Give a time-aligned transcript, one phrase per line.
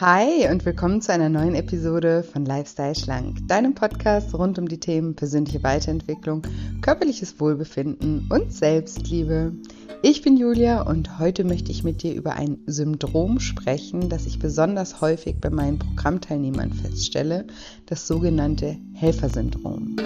[0.00, 4.80] Hi und willkommen zu einer neuen Episode von Lifestyle Schlank, deinem Podcast rund um die
[4.80, 6.40] Themen persönliche Weiterentwicklung,
[6.80, 9.52] körperliches Wohlbefinden und Selbstliebe.
[10.00, 14.38] Ich bin Julia und heute möchte ich mit dir über ein Syndrom sprechen, das ich
[14.38, 17.46] besonders häufig bei meinen Programmteilnehmern feststelle,
[17.84, 19.96] das sogenannte Helfersyndrom.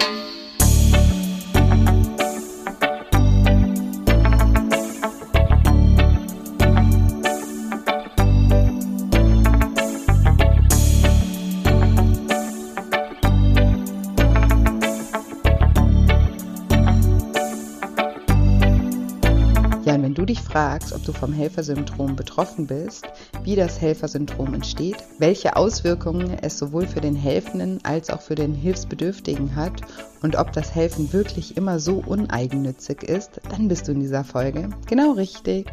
[20.55, 23.05] Fragst, ob du vom Helfersyndrom betroffen bist,
[23.43, 28.53] wie das Helfersyndrom entsteht, welche Auswirkungen es sowohl für den Helfenden als auch für den
[28.53, 29.81] Hilfsbedürftigen hat
[30.21, 34.69] und ob das Helfen wirklich immer so uneigennützig ist, dann bist du in dieser Folge
[34.87, 35.67] genau richtig.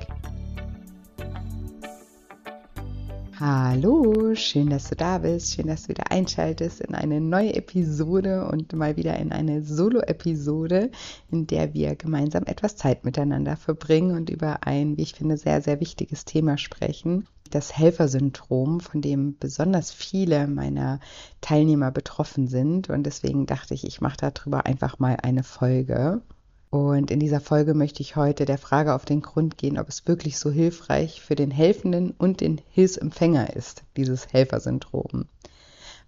[3.44, 8.46] Hallo, schön, dass du da bist, schön, dass du wieder einschaltest in eine neue Episode
[8.46, 10.92] und mal wieder in eine Solo-Episode,
[11.28, 15.60] in der wir gemeinsam etwas Zeit miteinander verbringen und über ein, wie ich finde, sehr,
[15.60, 17.26] sehr wichtiges Thema sprechen.
[17.50, 21.00] Das Helfersyndrom, von dem besonders viele meiner
[21.40, 22.90] Teilnehmer betroffen sind.
[22.90, 26.22] Und deswegen dachte ich, ich mache darüber einfach mal eine Folge.
[26.72, 30.08] Und in dieser Folge möchte ich heute der Frage auf den Grund gehen, ob es
[30.08, 35.26] wirklich so hilfreich für den Helfenden und den Hilfsempfänger ist, dieses Helfersyndrom.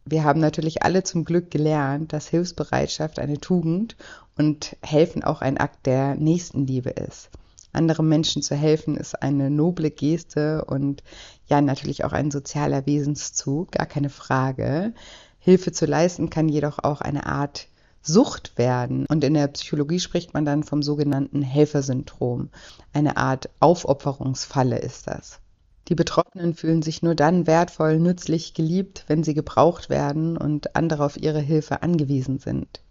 [0.07, 3.99] Wir haben natürlich alle zum Glück gelernt, dass Hilfsbereitschaft eine Tugend
[4.39, 7.29] und Helfen auch ein Akt der Nächstenliebe ist.
[7.75, 11.03] Anderen Menschen zu helfen ist eine noble Geste und
[11.47, 14.95] ja natürlich auch ein sozialer Wesenszug, gar keine Frage.
[15.41, 17.69] Hilfe zu leisten kann jedoch auch eine Art
[18.05, 19.07] Sucht werden.
[19.07, 22.51] Und in der Psychologie spricht man dann vom sogenannten Helfersyndrom.
[22.93, 25.41] Eine Art Aufopferungsfalle ist das.
[25.89, 31.05] Die Betroffenen fühlen sich nur dann wertvoll, nützlich, geliebt, wenn sie gebraucht werden und andere
[31.05, 32.83] auf ihre Hilfe angewiesen sind.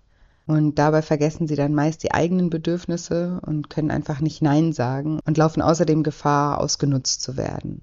[0.46, 5.19] Und dabei vergessen sie dann meist die eigenen Bedürfnisse und können einfach nicht Nein sagen
[5.25, 7.81] und laufen außerdem Gefahr, ausgenutzt zu werden.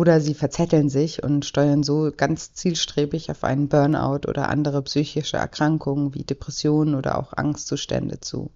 [0.00, 5.36] Oder sie verzetteln sich und steuern so ganz zielstrebig auf einen Burnout oder andere psychische
[5.36, 8.50] Erkrankungen wie Depressionen oder auch Angstzustände zu.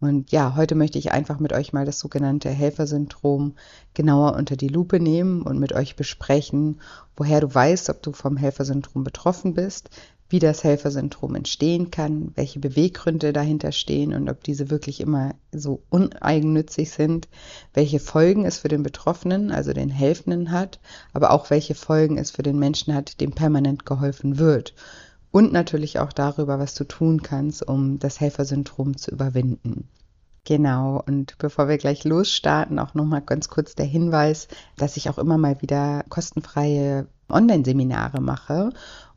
[0.00, 3.54] Und ja, heute möchte ich einfach mit euch mal das sogenannte Helfersyndrom
[3.94, 6.80] genauer unter die Lupe nehmen und mit euch besprechen,
[7.16, 9.90] woher du weißt, ob du vom Helfersyndrom betroffen bist,
[10.30, 15.82] wie das Helfersyndrom entstehen kann, welche Beweggründe dahinter stehen und ob diese wirklich immer so
[15.90, 17.28] uneigennützig sind,
[17.74, 20.80] welche Folgen es für den Betroffenen, also den Helfenden hat,
[21.12, 24.74] aber auch welche Folgen es für den Menschen hat, dem permanent geholfen wird.
[25.32, 29.88] Und natürlich auch darüber, was du tun kannst, um das Helfersyndrom zu überwinden.
[30.44, 35.18] Genau, und bevor wir gleich losstarten, auch nochmal ganz kurz der Hinweis, dass ich auch
[35.18, 38.70] immer mal wieder kostenfreie Online-Seminare mache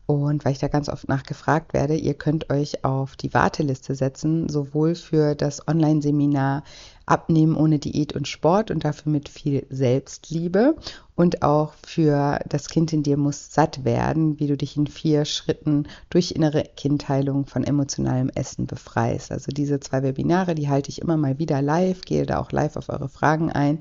[0.05, 4.49] und weil ich da ganz oft nachgefragt werde, ihr könnt euch auf die Warteliste setzen,
[4.49, 6.63] sowohl für das Online-Seminar
[7.05, 10.75] Abnehmen ohne Diät und Sport und dafür mit viel Selbstliebe
[11.15, 15.25] und auch für das Kind in dir muss satt werden, wie du dich in vier
[15.25, 19.31] Schritten durch innere Kindheilung von emotionalem Essen befreist.
[19.31, 22.77] Also diese zwei Webinare, die halte ich immer mal wieder live, gehe da auch live
[22.77, 23.79] auf eure Fragen ein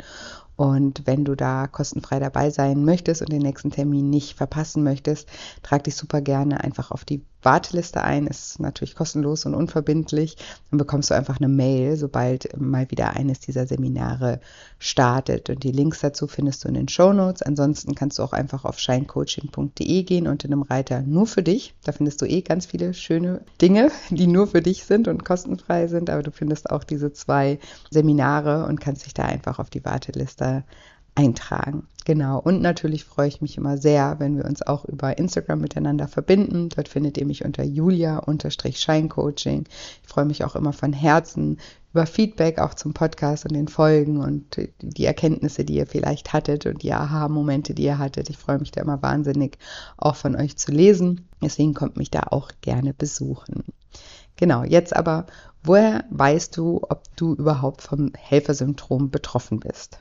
[0.63, 5.29] und wenn du da kostenfrei dabei sein möchtest und den nächsten Termin nicht verpassen möchtest,
[5.65, 8.27] trag dich super gerne einfach auf die Warteliste ein.
[8.27, 10.37] Ist natürlich kostenlos und unverbindlich.
[10.71, 14.41] Dann bekommst du einfach eine Mail, sobald mal wieder eines dieser Seminare
[14.79, 15.51] startet.
[15.51, 17.43] Und die Links dazu findest du in den Show Notes.
[17.43, 21.75] Ansonsten kannst du auch einfach auf shinecoaching.de gehen und in einem Reiter nur für dich.
[21.85, 25.87] Da findest du eh ganz viele schöne Dinge, die nur für dich sind und kostenfrei
[25.87, 26.11] sind.
[26.11, 27.59] Aber du findest auch diese zwei
[27.91, 30.65] Seminare und kannst dich da einfach auf die Warteliste
[31.15, 31.87] eintragen.
[32.05, 32.41] Genau.
[32.41, 36.69] Und natürlich freue ich mich immer sehr, wenn wir uns auch über Instagram miteinander verbinden.
[36.69, 39.69] Dort findet ihr mich unter julia-scheincoaching.
[40.03, 41.59] Ich freue mich auch immer von Herzen
[41.93, 46.67] über Feedback auch zum Podcast und den Folgen und die Erkenntnisse, die ihr vielleicht hattet
[46.67, 48.29] und die Aha-Momente, die ihr hattet.
[48.31, 49.59] Ich freue mich da immer wahnsinnig,
[49.99, 51.29] auch von euch zu lesen.
[51.43, 53.63] Deswegen kommt mich da auch gerne besuchen.
[54.37, 55.27] Genau, jetzt aber,
[55.63, 59.99] woher weißt du, ob du überhaupt vom Helfersyndrom betroffen bist?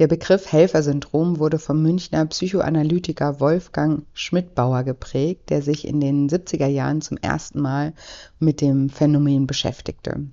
[0.00, 6.68] Der Begriff Helfersyndrom wurde vom Münchner Psychoanalytiker Wolfgang Schmidbauer geprägt, der sich in den 70er
[6.68, 7.92] Jahren zum ersten Mal
[8.38, 10.24] mit dem Phänomen beschäftigte.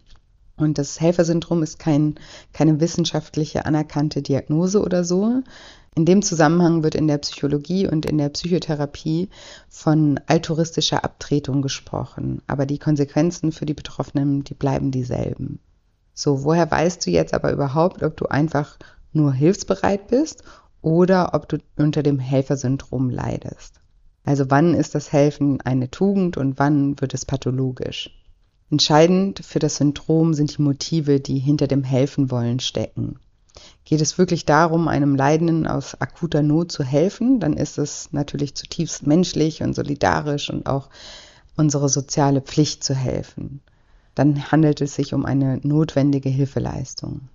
[0.55, 2.15] Und das Helfersyndrom ist kein,
[2.53, 5.43] keine wissenschaftliche anerkannte Diagnose oder so.
[5.95, 9.27] In dem Zusammenhang wird in der Psychologie und in der Psychotherapie
[9.67, 12.41] von altruistischer Abtretung gesprochen.
[12.47, 15.59] Aber die Konsequenzen für die Betroffenen, die bleiben dieselben.
[16.13, 18.79] So, woher weißt du jetzt aber überhaupt, ob du einfach
[19.17, 20.43] nur hilfsbereit bist
[20.81, 23.81] oder ob du unter dem Helfersyndrom leidest.
[24.23, 28.09] Also wann ist das Helfen eine Tugend und wann wird es pathologisch?
[28.69, 33.19] Entscheidend für das Syndrom sind die Motive, die hinter dem Helfen wollen stecken.
[33.85, 38.55] Geht es wirklich darum, einem Leidenden aus akuter Not zu helfen, dann ist es natürlich
[38.55, 40.89] zutiefst menschlich und solidarisch und auch
[41.55, 43.61] unsere soziale Pflicht zu helfen.
[44.13, 47.29] Dann handelt es sich um eine notwendige Hilfeleistung.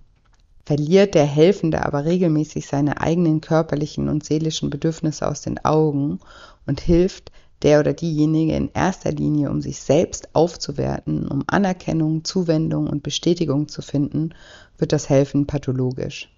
[0.65, 6.19] Verliert der Helfende aber regelmäßig seine eigenen körperlichen und seelischen Bedürfnisse aus den Augen
[6.65, 7.33] und hilft
[7.63, 13.67] der oder diejenige in erster Linie, um sich selbst aufzuwerten, um Anerkennung, Zuwendung und Bestätigung
[13.67, 14.33] zu finden,
[14.77, 16.29] wird das Helfen pathologisch.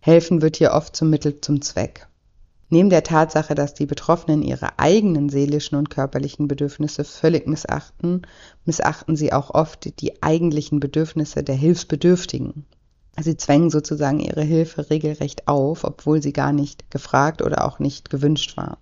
[0.00, 2.08] Helfen wird hier oft zum Mittel zum Zweck.
[2.70, 8.22] Neben der Tatsache, dass die Betroffenen ihre eigenen seelischen und körperlichen Bedürfnisse völlig missachten,
[8.64, 12.64] missachten sie auch oft die eigentlichen Bedürfnisse der Hilfsbedürftigen.
[13.20, 18.10] Sie zwängen sozusagen ihre Hilfe regelrecht auf, obwohl sie gar nicht gefragt oder auch nicht
[18.10, 18.78] gewünscht war.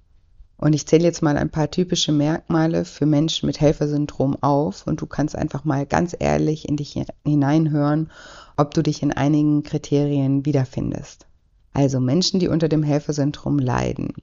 [0.57, 5.01] Und ich zähle jetzt mal ein paar typische Merkmale für Menschen mit Helfersyndrom auf und
[5.01, 8.11] du kannst einfach mal ganz ehrlich in dich hineinhören,
[8.57, 11.27] ob du dich in einigen Kriterien wiederfindest.
[11.73, 14.15] Also Menschen, die unter dem Helfersyndrom leiden,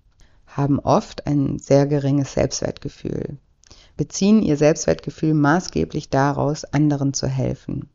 [0.48, 3.38] haben oft ein sehr geringes Selbstwertgefühl,
[3.98, 7.90] beziehen ihr Selbstwertgefühl maßgeblich daraus, anderen zu helfen,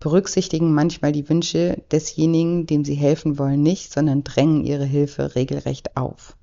[0.00, 5.96] berücksichtigen manchmal die Wünsche desjenigen, dem sie helfen wollen, nicht, sondern drängen ihre Hilfe regelrecht
[5.96, 6.38] auf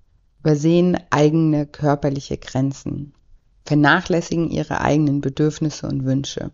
[0.46, 3.14] übersehen eigene körperliche Grenzen,
[3.66, 6.52] vernachlässigen ihre eigenen Bedürfnisse und Wünsche,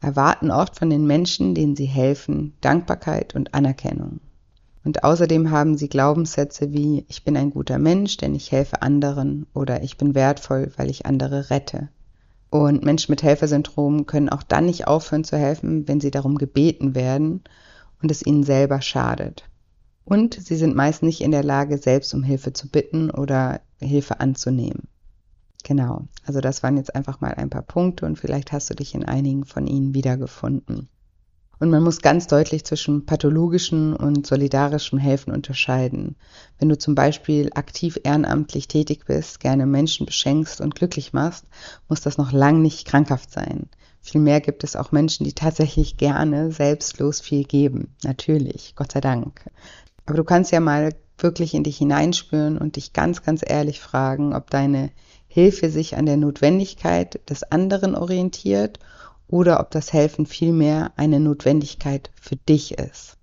[0.00, 4.18] erwarten oft von den Menschen, denen sie helfen, Dankbarkeit und Anerkennung.
[4.82, 9.46] Und außerdem haben sie Glaubenssätze wie ich bin ein guter Mensch, denn ich helfe anderen
[9.54, 11.88] oder ich bin wertvoll, weil ich andere rette.
[12.50, 16.94] Und Menschen mit Helfersyndrom können auch dann nicht aufhören zu helfen, wenn sie darum gebeten
[16.96, 17.44] werden
[18.02, 19.44] und es ihnen selber schadet.
[20.04, 24.18] Und sie sind meist nicht in der Lage, selbst um Hilfe zu bitten oder Hilfe
[24.18, 24.88] anzunehmen.
[25.62, 28.94] Genau, also das waren jetzt einfach mal ein paar Punkte und vielleicht hast du dich
[28.94, 30.88] in einigen von ihnen wiedergefunden.
[31.60, 36.16] Und man muss ganz deutlich zwischen pathologischen und solidarischem Helfen unterscheiden.
[36.58, 41.44] Wenn du zum Beispiel aktiv ehrenamtlich tätig bist, gerne Menschen beschenkst und glücklich machst,
[41.86, 43.68] muss das noch lang nicht krankhaft sein.
[44.00, 47.94] Vielmehr gibt es auch Menschen, die tatsächlich gerne selbstlos viel geben.
[48.04, 49.44] Natürlich, Gott sei Dank.
[50.06, 54.34] Aber du kannst ja mal wirklich in dich hineinspüren und dich ganz, ganz ehrlich fragen,
[54.34, 54.90] ob deine
[55.28, 58.78] Hilfe sich an der Notwendigkeit des anderen orientiert
[59.30, 63.16] oder ob das Helfen vielmehr eine Notwendigkeit für dich ist.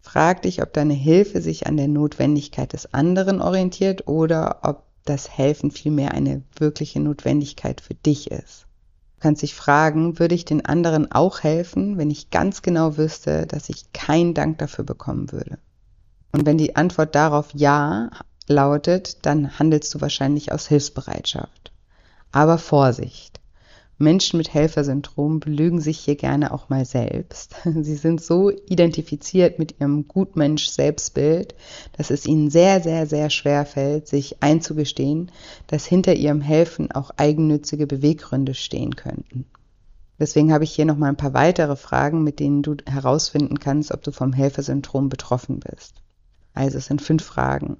[0.00, 5.30] Frag dich, ob deine Hilfe sich an der Notwendigkeit des anderen orientiert oder ob das
[5.30, 8.66] Helfen vielmehr eine wirkliche Notwendigkeit für dich ist.
[9.16, 13.46] Du kannst dich fragen, würde ich den anderen auch helfen, wenn ich ganz genau wüsste,
[13.46, 15.58] dass ich keinen Dank dafür bekommen würde?
[16.32, 18.10] Und wenn die Antwort darauf Ja
[18.48, 21.72] lautet, dann handelst du wahrscheinlich aus Hilfsbereitschaft.
[22.32, 23.39] Aber Vorsicht!
[24.00, 27.54] Menschen mit Helfersyndrom belügen sich hier gerne auch mal selbst.
[27.64, 31.54] Sie sind so identifiziert mit ihrem Gutmensch-Selbstbild,
[31.96, 35.30] dass es ihnen sehr, sehr, sehr schwer fällt, sich einzugestehen,
[35.66, 39.44] dass hinter ihrem Helfen auch eigennützige Beweggründe stehen könnten.
[40.18, 43.92] Deswegen habe ich hier noch mal ein paar weitere Fragen, mit denen du herausfinden kannst,
[43.92, 45.94] ob du vom Helfersyndrom betroffen bist.
[46.54, 47.76] Also es sind fünf Fragen.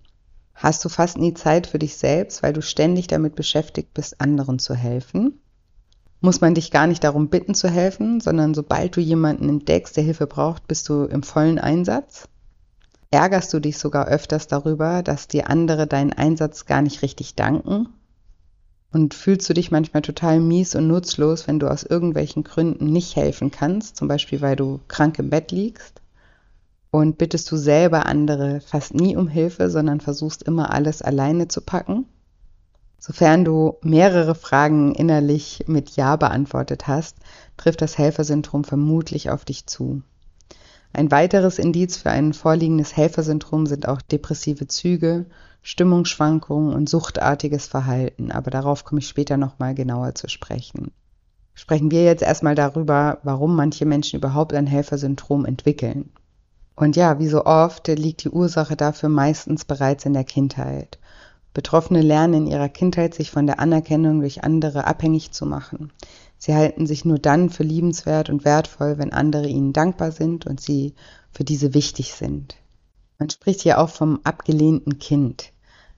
[0.55, 4.59] Hast du fast nie Zeit für dich selbst, weil du ständig damit beschäftigt bist, anderen
[4.59, 5.41] zu helfen?
[6.23, 10.05] Muss man dich gar nicht darum bitten zu helfen, sondern sobald du jemanden entdeckst, der
[10.05, 12.29] Hilfe braucht, bist du im vollen Einsatz?
[13.11, 17.89] Ärgerst du dich sogar öfters darüber, dass dir andere deinen Einsatz gar nicht richtig danken?
[18.93, 23.17] Und fühlst du dich manchmal total mies und nutzlos, wenn du aus irgendwelchen Gründen nicht
[23.17, 26.03] helfen kannst, zum Beispiel weil du krank im Bett liegst?
[26.91, 31.61] Und bittest du selber andere fast nie um Hilfe, sondern versuchst immer alles alleine zu
[31.61, 32.07] packen?
[33.03, 37.17] Sofern du mehrere Fragen innerlich mit Ja beantwortet hast,
[37.57, 40.03] trifft das Helfersyndrom vermutlich auf dich zu.
[40.93, 45.25] Ein weiteres Indiz für ein vorliegendes Helfersyndrom sind auch depressive Züge,
[45.63, 50.93] Stimmungsschwankungen und suchtartiges Verhalten, aber darauf komme ich später nochmal genauer zu sprechen.
[51.55, 56.11] Sprechen wir jetzt erstmal darüber, warum manche Menschen überhaupt ein Helfersyndrom entwickeln.
[56.77, 60.99] Und ja, wie so oft liegt die Ursache dafür meistens bereits in der Kindheit.
[61.61, 65.93] Betroffene lernen in ihrer Kindheit, sich von der Anerkennung durch andere abhängig zu machen.
[66.39, 70.59] Sie halten sich nur dann für liebenswert und wertvoll, wenn andere ihnen dankbar sind und
[70.59, 70.95] sie
[71.33, 72.57] für diese wichtig sind.
[73.19, 75.53] Man spricht hier auch vom abgelehnten Kind.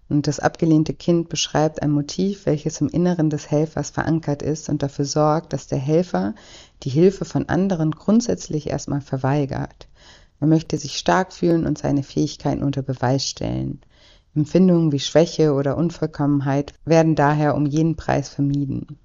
[0.09, 4.83] Und das abgelehnte Kind beschreibt ein Motiv, welches im Inneren des Helfers verankert ist und
[4.83, 6.35] dafür sorgt, dass der Helfer
[6.83, 9.87] die Hilfe von anderen grundsätzlich erstmal verweigert.
[10.41, 13.81] Er möchte sich stark fühlen und seine Fähigkeiten unter Beweis stellen.
[14.35, 18.99] Empfindungen wie Schwäche oder Unvollkommenheit werden daher um jeden Preis vermieden.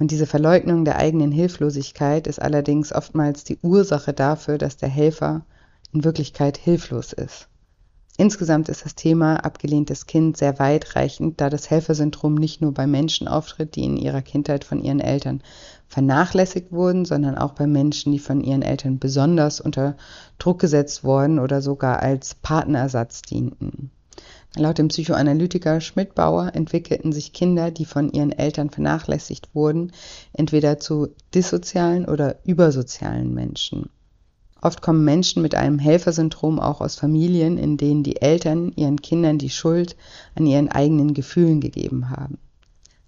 [0.00, 5.46] Und diese Verleugnung der eigenen Hilflosigkeit ist allerdings oftmals die Ursache dafür, dass der Helfer
[5.92, 7.48] in Wirklichkeit hilflos ist.
[8.16, 13.26] Insgesamt ist das Thema abgelehntes Kind sehr weitreichend, da das Helfersyndrom nicht nur bei Menschen
[13.26, 15.42] auftritt, die in ihrer Kindheit von ihren Eltern
[15.88, 19.96] vernachlässigt wurden, sondern auch bei Menschen, die von ihren Eltern besonders unter
[20.38, 23.90] Druck gesetzt wurden oder sogar als Partnerersatz dienten.
[24.56, 29.90] Laut dem Psychoanalytiker Schmidt-Bauer entwickelten sich Kinder, die von ihren Eltern vernachlässigt wurden,
[30.32, 33.90] entweder zu dissozialen oder übersozialen Menschen.
[34.60, 39.38] Oft kommen Menschen mit einem Helfersyndrom auch aus Familien, in denen die Eltern ihren Kindern
[39.38, 39.96] die Schuld
[40.36, 42.38] an ihren eigenen Gefühlen gegeben haben.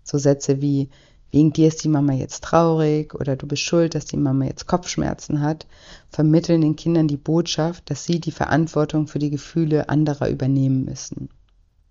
[0.02, 0.90] So Sätze wie
[1.32, 4.66] wegen dir ist die Mama jetzt traurig oder du bist schuld, dass die Mama jetzt
[4.66, 5.66] Kopfschmerzen hat,
[6.08, 11.28] vermitteln den Kindern die Botschaft, dass sie die Verantwortung für die Gefühle anderer übernehmen müssen.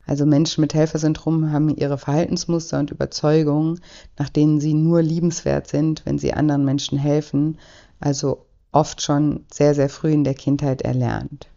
[0.07, 3.79] Also Menschen mit Helfersyndrom haben ihre Verhaltensmuster und Überzeugungen,
[4.17, 7.57] nach denen sie nur liebenswert sind, wenn sie anderen Menschen helfen,
[7.99, 11.47] also oft schon sehr, sehr früh in der Kindheit erlernt.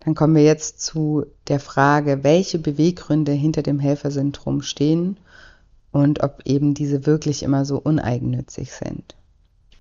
[0.00, 5.18] Dann kommen wir jetzt zu der Frage, welche Beweggründe hinter dem Helfersyndrom stehen
[5.92, 9.16] und ob eben diese wirklich immer so uneigennützig sind.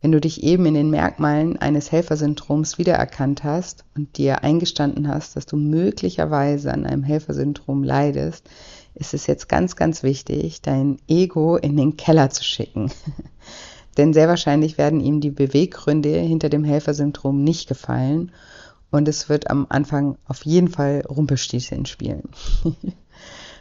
[0.01, 5.35] Wenn du dich eben in den Merkmalen eines Helfersyndroms wiedererkannt hast und dir eingestanden hast,
[5.35, 8.49] dass du möglicherweise an einem Helfersyndrom leidest,
[8.95, 12.91] ist es jetzt ganz, ganz wichtig, dein Ego in den Keller zu schicken.
[13.97, 18.31] Denn sehr wahrscheinlich werden ihm die Beweggründe hinter dem Helfersyndrom nicht gefallen
[18.91, 22.29] und es wird am Anfang auf jeden Fall Rumpelstilzchen spielen.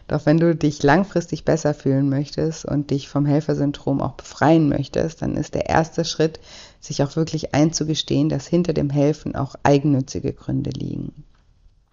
[0.09, 5.21] Doch wenn du dich langfristig besser fühlen möchtest und dich vom Helfersyndrom auch befreien möchtest,
[5.21, 6.41] dann ist der erste Schritt,
[6.81, 11.25] sich auch wirklich einzugestehen, dass hinter dem Helfen auch eigennützige Gründe liegen.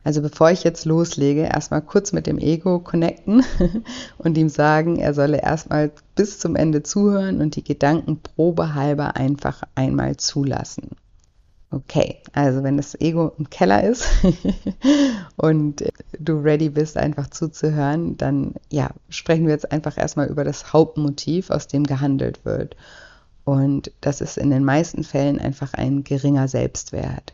[0.06, 3.44] Also bevor ich jetzt loslege, erstmal kurz mit dem Ego connecten
[4.18, 9.64] und ihm sagen, er solle erstmal bis zum Ende zuhören und die Gedanken probehalber einfach
[9.74, 10.92] einmal zulassen.
[11.76, 14.08] Okay, also wenn das Ego im Keller ist
[15.36, 15.84] und
[16.18, 21.50] du ready bist, einfach zuzuhören, dann ja, sprechen wir jetzt einfach erstmal über das Hauptmotiv,
[21.50, 22.78] aus dem gehandelt wird.
[23.44, 27.34] Und das ist in den meisten Fällen einfach ein geringer Selbstwert.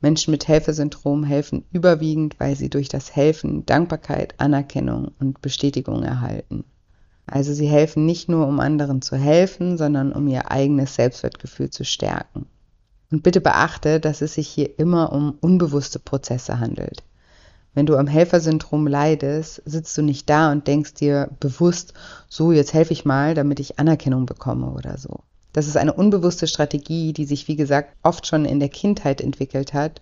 [0.00, 6.62] Menschen mit Helfersyndrom helfen überwiegend, weil sie durch das Helfen Dankbarkeit, Anerkennung und Bestätigung erhalten.
[7.26, 11.84] Also sie helfen nicht nur, um anderen zu helfen, sondern um ihr eigenes Selbstwertgefühl zu
[11.84, 12.46] stärken.
[13.10, 17.02] Und bitte beachte, dass es sich hier immer um unbewusste Prozesse handelt.
[17.74, 21.94] Wenn du am Helfersyndrom leidest, sitzt du nicht da und denkst dir bewusst,
[22.28, 25.20] so, jetzt helfe ich mal, damit ich Anerkennung bekomme oder so.
[25.52, 29.72] Das ist eine unbewusste Strategie, die sich, wie gesagt, oft schon in der Kindheit entwickelt
[29.72, 30.00] hat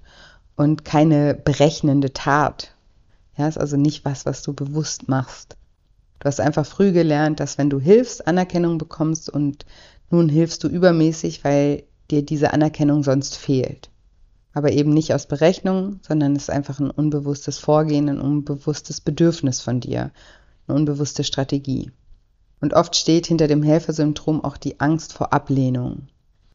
[0.57, 2.75] und keine berechnende Tat.
[3.37, 5.57] Ja, ist also nicht was, was du bewusst machst.
[6.21, 9.65] Du hast einfach früh gelernt, dass wenn du hilfst, Anerkennung bekommst und
[10.11, 13.91] nun hilfst du übermäßig, weil dir diese Anerkennung sonst fehlt.
[14.53, 19.61] Aber eben nicht aus Berechnung, sondern es ist einfach ein unbewusstes Vorgehen, ein unbewusstes Bedürfnis
[19.61, 20.11] von dir,
[20.67, 21.91] eine unbewusste Strategie.
[22.61, 26.09] Und oft steht hinter dem Helfersyndrom auch die Angst vor Ablehnung.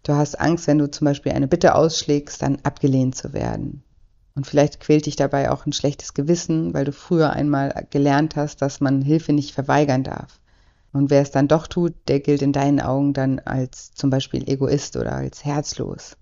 [0.04, 3.84] Du hast Angst, wenn du zum Beispiel eine Bitte ausschlägst, dann abgelehnt zu werden.
[4.36, 8.62] Und vielleicht quält dich dabei auch ein schlechtes Gewissen, weil du früher einmal gelernt hast,
[8.62, 10.40] dass man Hilfe nicht verweigern darf.
[10.94, 14.48] Und wer es dann doch tut, der gilt in deinen Augen dann als zum Beispiel
[14.48, 16.16] Egoist oder als herzlos.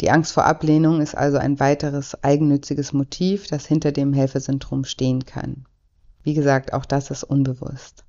[0.00, 5.26] Die Angst vor Ablehnung ist also ein weiteres eigennütziges Motiv, das hinter dem Helfersyndrom stehen
[5.26, 5.66] kann.
[6.22, 8.04] Wie gesagt, auch das ist unbewusst.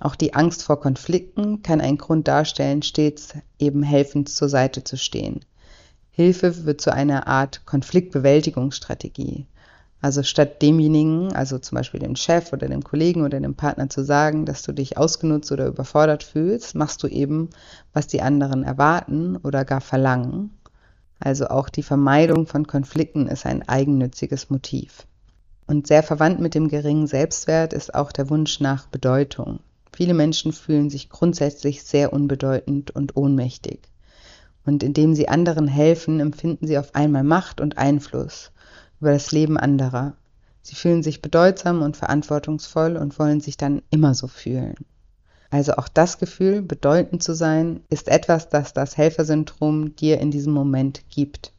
[0.00, 4.96] Auch die Angst vor Konflikten kann einen Grund darstellen, stets eben helfend zur Seite zu
[4.96, 5.40] stehen.
[6.10, 9.46] Hilfe wird zu einer Art Konfliktbewältigungsstrategie.
[10.02, 14.02] Also statt demjenigen, also zum Beispiel dem Chef oder dem Kollegen oder dem Partner zu
[14.02, 17.50] sagen, dass du dich ausgenutzt oder überfordert fühlst, machst du eben,
[17.92, 20.50] was die anderen erwarten oder gar verlangen.
[21.18, 25.06] Also auch die Vermeidung von Konflikten ist ein eigennütziges Motiv.
[25.66, 29.60] Und sehr verwandt mit dem geringen Selbstwert ist auch der Wunsch nach Bedeutung.
[29.94, 33.80] Viele Menschen fühlen sich grundsätzlich sehr unbedeutend und ohnmächtig.
[34.64, 38.50] Und indem sie anderen helfen, empfinden sie auf einmal Macht und Einfluss
[39.00, 40.14] über das Leben anderer.
[40.62, 44.74] Sie fühlen sich bedeutsam und verantwortungsvoll und wollen sich dann immer so fühlen.
[45.50, 50.52] Also auch das Gefühl, bedeutend zu sein, ist etwas, das das Helfersyndrom dir in diesem
[50.52, 51.52] Moment gibt.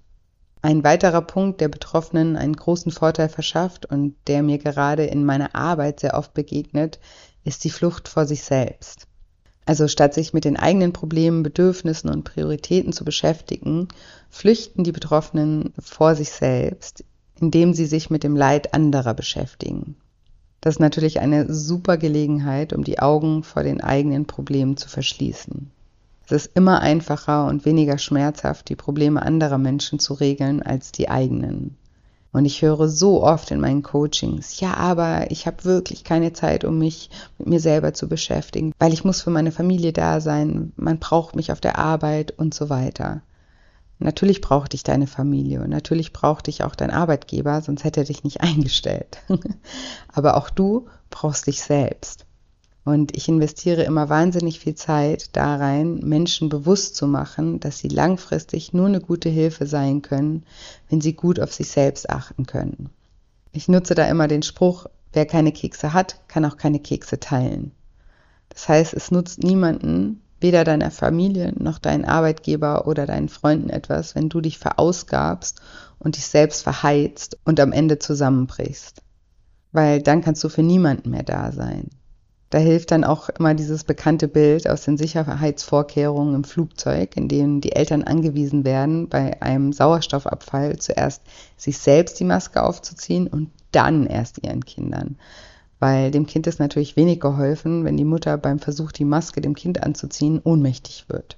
[0.61, 5.55] Ein weiterer Punkt, der Betroffenen einen großen Vorteil verschafft und der mir gerade in meiner
[5.55, 6.99] Arbeit sehr oft begegnet,
[7.43, 9.07] ist die Flucht vor sich selbst.
[9.65, 13.87] Also statt sich mit den eigenen Problemen, Bedürfnissen und Prioritäten zu beschäftigen,
[14.29, 17.03] flüchten die Betroffenen vor sich selbst
[17.41, 19.95] indem sie sich mit dem Leid anderer beschäftigen.
[20.61, 25.71] Das ist natürlich eine super Gelegenheit, um die Augen vor den eigenen Problemen zu verschließen.
[26.25, 31.09] Es ist immer einfacher und weniger schmerzhaft, die Probleme anderer Menschen zu regeln als die
[31.09, 31.75] eigenen.
[32.31, 36.63] Und ich höre so oft in meinen Coachings, ja, aber ich habe wirklich keine Zeit,
[36.63, 40.71] um mich mit mir selber zu beschäftigen, weil ich muss für meine Familie da sein,
[40.77, 43.21] man braucht mich auf der Arbeit und so weiter.
[44.03, 48.05] Natürlich braucht dich deine Familie und natürlich braucht dich auch dein Arbeitgeber, sonst hätte er
[48.05, 49.19] dich nicht eingestellt.
[50.07, 52.25] aber auch du brauchst dich selbst.
[52.83, 57.89] Und ich investiere immer wahnsinnig viel Zeit da rein, Menschen bewusst zu machen, dass sie
[57.89, 60.45] langfristig nur eine gute Hilfe sein können,
[60.89, 62.89] wenn sie gut auf sich selbst achten können.
[63.51, 67.71] Ich nutze da immer den Spruch, wer keine Kekse hat, kann auch keine Kekse teilen.
[68.49, 74.15] Das heißt, es nutzt niemanden, weder deiner Familie noch deinen Arbeitgeber oder deinen Freunden etwas,
[74.15, 75.61] wenn du dich verausgabst
[75.99, 79.01] und dich selbst verheizt und am Ende zusammenbrichst.
[79.71, 81.89] Weil dann kannst du für niemanden mehr da sein.
[82.51, 87.61] Da hilft dann auch immer dieses bekannte Bild aus den Sicherheitsvorkehrungen im Flugzeug, in denen
[87.61, 91.21] die Eltern angewiesen werden, bei einem Sauerstoffabfall zuerst
[91.55, 95.15] sich selbst die Maske aufzuziehen und dann erst ihren Kindern.
[95.81, 99.55] Weil dem Kind ist natürlich wenig geholfen, wenn die Mutter beim Versuch, die Maske dem
[99.55, 101.37] Kind anzuziehen, ohnmächtig wird.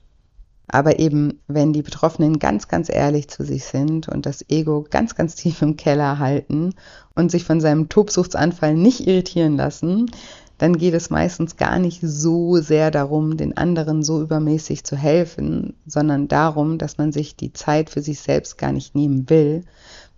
[0.67, 5.15] Aber eben, wenn die Betroffenen ganz, ganz ehrlich zu sich sind und das Ego ganz,
[5.15, 6.73] ganz tief im Keller halten
[7.15, 10.11] und sich von seinem Tobsuchtsanfall nicht irritieren lassen,
[10.57, 15.73] dann geht es meistens gar nicht so sehr darum, den anderen so übermäßig zu helfen,
[15.85, 19.63] sondern darum, dass man sich die Zeit für sich selbst gar nicht nehmen will,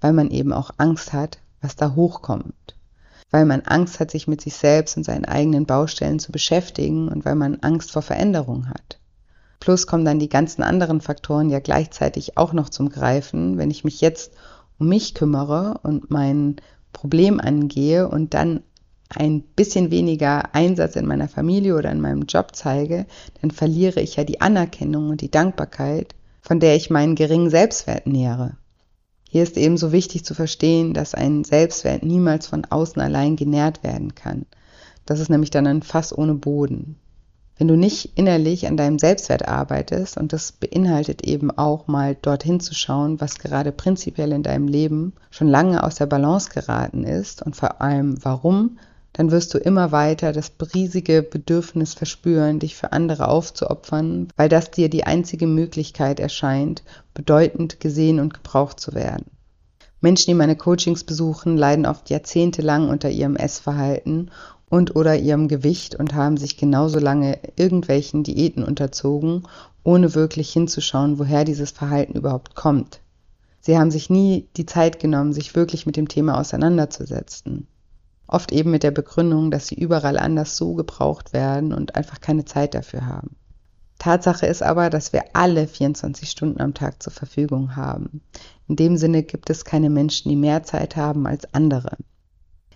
[0.01, 2.74] weil man eben auch Angst hat, was da hochkommt.
[3.31, 7.25] Weil man Angst hat, sich mit sich selbst und seinen eigenen Baustellen zu beschäftigen und
[7.25, 8.99] weil man Angst vor Veränderung hat.
[9.59, 13.83] Plus kommen dann die ganzen anderen Faktoren ja gleichzeitig auch noch zum Greifen, wenn ich
[13.83, 14.33] mich jetzt
[14.77, 16.57] um mich kümmere und mein
[16.93, 18.61] Problem angehe und dann
[19.09, 23.05] ein bisschen weniger Einsatz in meiner Familie oder in meinem Job zeige,
[23.41, 28.07] dann verliere ich ja die Anerkennung und die Dankbarkeit, von der ich meinen geringen Selbstwert
[28.07, 28.57] nähere.
[29.35, 34.15] Hier ist ebenso wichtig zu verstehen, dass ein Selbstwert niemals von außen allein genährt werden
[34.15, 34.45] kann.
[35.05, 36.95] Das ist nämlich dann ein Fass ohne Boden.
[37.57, 42.61] Wenn du nicht innerlich an deinem Selbstwert arbeitest, und das beinhaltet eben auch mal dorthin
[42.61, 47.41] zu schauen, was gerade prinzipiell in deinem Leben schon lange aus der Balance geraten ist
[47.41, 48.77] und vor allem warum
[49.17, 54.71] dann wirst du immer weiter das riesige Bedürfnis verspüren, dich für andere aufzuopfern, weil das
[54.71, 59.27] dir die einzige Möglichkeit erscheint, bedeutend gesehen und gebraucht zu werden.
[60.01, 64.31] Menschen, die meine Coachings besuchen, leiden oft jahrzehntelang unter ihrem Essverhalten
[64.67, 69.43] und oder ihrem Gewicht und haben sich genauso lange irgendwelchen Diäten unterzogen,
[69.85, 72.99] ohne wirklich hinzuschauen, woher dieses Verhalten überhaupt kommt.
[73.61, 77.67] Sie haben sich nie die Zeit genommen, sich wirklich mit dem Thema auseinanderzusetzen.
[78.27, 82.45] Oft eben mit der Begründung, dass sie überall anders so gebraucht werden und einfach keine
[82.45, 83.35] Zeit dafür haben.
[83.99, 88.21] Tatsache ist aber, dass wir alle 24 Stunden am Tag zur Verfügung haben.
[88.67, 91.97] In dem Sinne gibt es keine Menschen, die mehr Zeit haben als andere.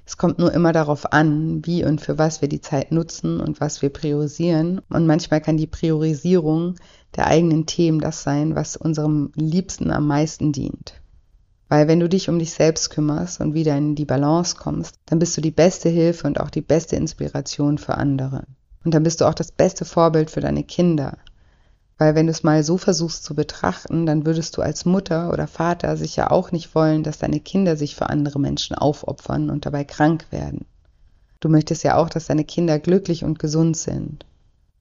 [0.05, 3.61] Es kommt nur immer darauf an, wie und für was wir die Zeit nutzen und
[3.61, 4.81] was wir priorisieren.
[4.89, 6.75] Und manchmal kann die Priorisierung
[7.15, 10.99] der eigenen Themen das sein, was unserem Liebsten am meisten dient.
[11.69, 15.19] Weil wenn du dich um dich selbst kümmerst und wieder in die Balance kommst, dann
[15.19, 18.43] bist du die beste Hilfe und auch die beste Inspiration für andere.
[18.83, 21.19] Und dann bist du auch das beste Vorbild für deine Kinder.
[21.99, 25.47] Weil wenn du es mal so versuchst zu betrachten, dann würdest du als Mutter oder
[25.47, 29.83] Vater sicher auch nicht wollen, dass deine Kinder sich für andere Menschen aufopfern und dabei
[29.83, 30.65] krank werden.
[31.39, 34.25] Du möchtest ja auch, dass deine Kinder glücklich und gesund sind.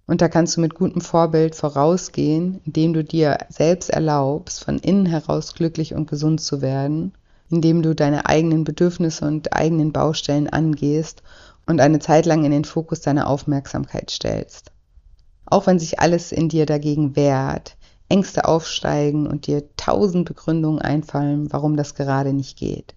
[0.09, 5.05] Und da kannst du mit gutem Vorbild vorausgehen, indem du dir selbst erlaubst, von innen
[5.05, 7.13] heraus glücklich und gesund zu werden,
[7.51, 11.23] indem du deine eigenen Bedürfnisse und eigenen Baustellen angehst
[11.67, 14.73] und eine Zeit lang in den Fokus deiner Aufmerksamkeit stellst.
[15.45, 17.77] Auch wenn sich alles in dir dagegen wehrt,
[18.09, 22.95] Ängste aufsteigen und dir tausend Begründungen einfallen, warum das gerade nicht geht.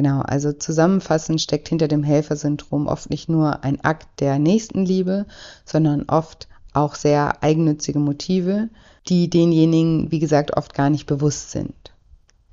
[0.00, 5.26] Genau, also zusammenfassend steckt hinter dem Helfersyndrom oft nicht nur ein Akt der Nächstenliebe,
[5.66, 8.70] sondern oft auch sehr eigennützige Motive,
[9.08, 11.74] die denjenigen, wie gesagt, oft gar nicht bewusst sind.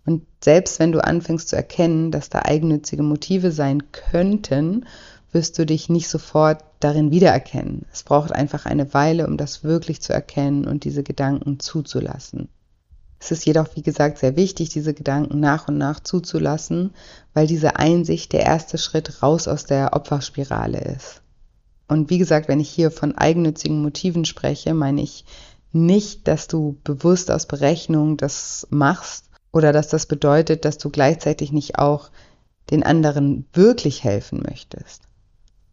[0.06, 4.86] Und selbst wenn du anfängst zu erkennen, dass da eigennützige Motive sein könnten,
[5.32, 7.86] wirst du dich nicht sofort darin wiedererkennen.
[7.94, 12.50] Es braucht einfach eine Weile, um das wirklich zu erkennen und diese Gedanken zuzulassen.
[13.20, 16.94] Es ist jedoch, wie gesagt, sehr wichtig, diese Gedanken nach und nach zuzulassen,
[17.34, 21.22] weil diese Einsicht der erste Schritt raus aus der Opferspirale ist.
[21.88, 25.26] Und wie gesagt, wenn ich hier von eigennützigen Motiven spreche, meine ich
[25.72, 31.52] nicht, dass du bewusst aus Berechnung das machst oder dass das bedeutet, dass du gleichzeitig
[31.52, 32.10] nicht auch
[32.70, 35.04] den anderen wirklich helfen möchtest.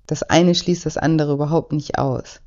[0.07, 2.41] Das eine schließt das andere überhaupt nicht aus.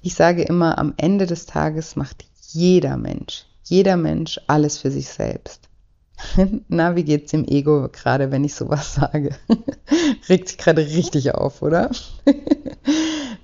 [0.00, 5.08] Ich sage immer, am Ende des Tages macht jeder Mensch, jeder Mensch alles für sich
[5.08, 5.68] selbst.
[6.68, 9.30] Na, wie geht's dem Ego gerade, wenn ich sowas sage?
[10.28, 11.90] Regt sich gerade richtig auf, oder?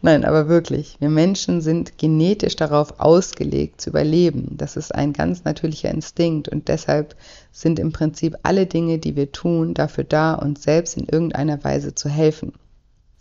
[0.02, 4.56] Nein, aber wirklich, wir Menschen sind genetisch darauf ausgelegt zu überleben.
[4.56, 7.14] Das ist ein ganz natürlicher Instinkt und deshalb
[7.52, 11.94] sind im Prinzip alle Dinge, die wir tun, dafür da, uns selbst in irgendeiner Weise
[11.94, 12.52] zu helfen.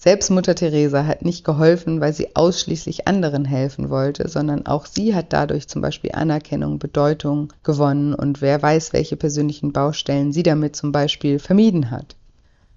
[0.04, 5.14] Selbst Mutter Teresa hat nicht geholfen, weil sie ausschließlich anderen helfen wollte, sondern auch sie
[5.14, 10.76] hat dadurch zum Beispiel Anerkennung, Bedeutung gewonnen und wer weiß, welche persönlichen Baustellen sie damit
[10.76, 12.16] zum Beispiel vermieden hat.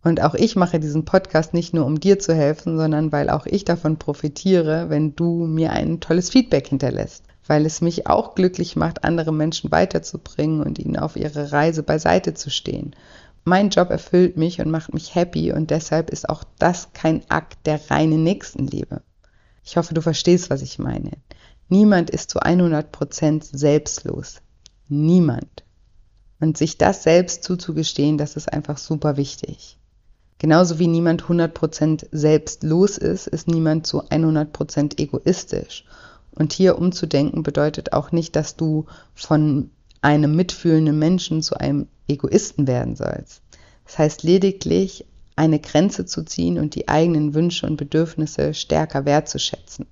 [0.03, 3.47] Und auch ich mache diesen Podcast nicht nur, um dir zu helfen, sondern weil auch
[3.47, 7.25] ich davon profitiere, wenn du mir ein tolles Feedback hinterlässt.
[7.47, 12.35] Weil es mich auch glücklich macht, andere Menschen weiterzubringen und ihnen auf ihre Reise beiseite
[12.35, 12.95] zu stehen.
[13.45, 17.67] Mein Job erfüllt mich und macht mich happy und deshalb ist auch das kein Akt
[17.67, 19.03] der reinen Nächstenliebe.
[19.63, 21.13] Ich hoffe, du verstehst, was ich meine.
[21.69, 24.41] Niemand ist zu 100% selbstlos.
[24.89, 25.65] Niemand.
[26.41, 29.79] Und sich das selbst zuzugestehen, das ist einfach super wichtig.
[30.39, 35.85] Genauso wie niemand 100% selbstlos ist, ist niemand zu 100% egoistisch.
[36.33, 39.71] Und hier umzudenken bedeutet auch nicht, dass du von
[40.05, 43.43] einem mitfühlenden Menschen zu einem Egoisten werden sollst.
[43.87, 49.87] Das heißt lediglich, eine Grenze zu ziehen und die eigenen Wünsche und Bedürfnisse stärker wertzuschätzen.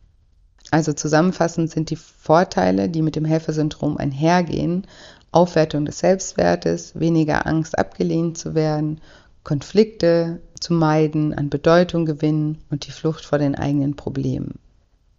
[0.71, 4.87] Also zusammenfassend sind die Vorteile, die mit dem Helfersyndrom einhergehen,
[5.31, 9.01] Aufwertung des Selbstwertes, weniger Angst abgelehnt zu werden,
[9.45, 14.59] Konflikte zu meiden, an Bedeutung gewinnen und die Flucht vor den eigenen Problemen.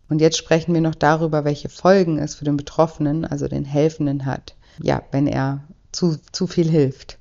[0.08, 4.26] Und jetzt sprechen wir noch darüber, welche Folgen es für den Betroffenen, also den Helfenden
[4.26, 7.20] hat, ja, wenn er zu, zu viel hilft.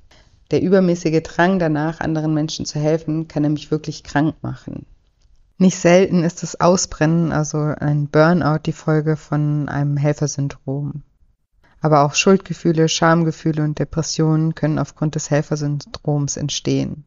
[0.51, 4.87] Der übermäßige Drang danach, anderen Menschen zu helfen, kann nämlich wirklich krank machen.
[5.59, 11.03] Nicht selten ist das Ausbrennen, also ein Burnout, die Folge von einem Helfersyndrom.
[11.81, 17.05] Aber auch Schuldgefühle, Schamgefühle und Depressionen können aufgrund des Helfersyndroms entstehen.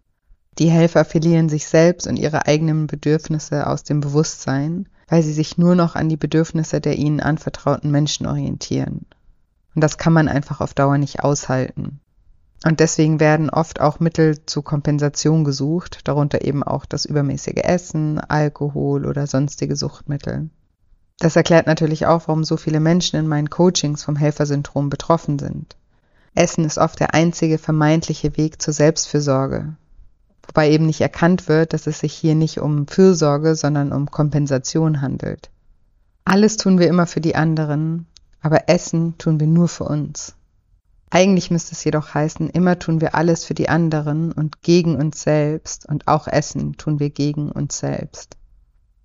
[0.57, 5.57] Die Helfer verlieren sich selbst und ihre eigenen Bedürfnisse aus dem Bewusstsein, weil sie sich
[5.57, 9.05] nur noch an die Bedürfnisse der ihnen anvertrauten Menschen orientieren.
[9.75, 11.99] Und das kann man einfach auf Dauer nicht aushalten.
[12.63, 18.19] Und deswegen werden oft auch Mittel zur Kompensation gesucht, darunter eben auch das übermäßige Essen,
[18.19, 20.49] Alkohol oder sonstige Suchtmittel.
[21.19, 25.75] Das erklärt natürlich auch, warum so viele Menschen in meinen Coachings vom Helfersyndrom betroffen sind.
[26.33, 29.75] Essen ist oft der einzige vermeintliche Weg zur Selbstfürsorge,
[30.45, 35.01] wobei eben nicht erkannt wird, dass es sich hier nicht um Fürsorge, sondern um Kompensation
[35.01, 35.49] handelt.
[36.25, 38.07] Alles tun wir immer für die anderen,
[38.45, 40.35] aber Essen tun wir nur für uns.
[41.09, 45.23] Eigentlich müsste es jedoch heißen, immer tun wir alles für die anderen und gegen uns
[45.23, 48.37] selbst und auch Essen tun wir gegen uns selbst.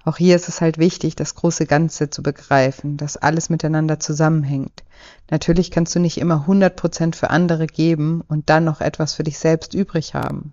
[0.05, 4.85] Auch hier ist es halt wichtig, das große Ganze zu begreifen, dass alles miteinander zusammenhängt.
[5.31, 9.38] Natürlich kannst du nicht immer 100% für andere geben und dann noch etwas für dich
[9.38, 10.53] selbst übrig haben.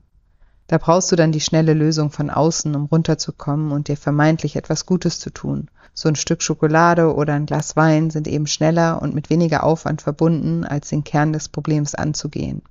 [0.68, 4.86] Da brauchst du dann die schnelle Lösung von außen, um runterzukommen und dir vermeintlich etwas
[4.86, 5.68] Gutes zu tun.
[6.00, 10.04] So ein Stück Schokolade oder ein Glas Wein sind eben schneller und mit weniger Aufwand
[10.04, 12.62] verbunden, als den Kern des Problems anzugehen.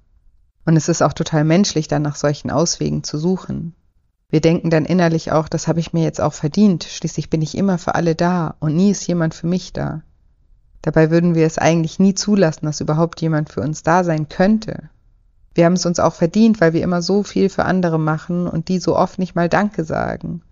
[0.64, 3.74] Und es ist auch total menschlich, dann nach solchen Auswegen zu suchen.
[4.28, 7.58] Wir denken dann innerlich auch, das habe ich mir jetzt auch verdient, schließlich bin ich
[7.58, 10.02] immer für alle da und nie ist jemand für mich da.
[10.82, 14.88] Dabei würden wir es eigentlich nie zulassen, dass überhaupt jemand für uns da sein könnte.
[15.52, 18.68] Wir haben es uns auch verdient, weil wir immer so viel für andere machen und
[18.68, 20.42] die so oft nicht mal Danke sagen